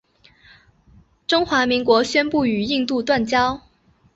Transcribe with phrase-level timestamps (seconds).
[1.27, 3.61] 中华民国宣布与印度断交。